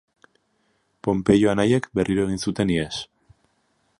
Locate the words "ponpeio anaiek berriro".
1.07-2.25